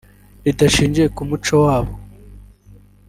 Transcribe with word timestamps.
ridashingiye 0.43 1.07
ku 1.15 1.21
muco 1.29 1.55
wabo 1.65 1.93